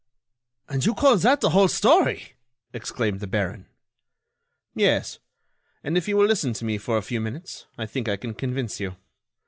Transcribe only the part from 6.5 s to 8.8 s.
to me for a few minutes, I think I can convince